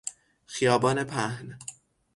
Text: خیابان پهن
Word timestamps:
خیابان 0.45 1.03
پهن 1.03 1.57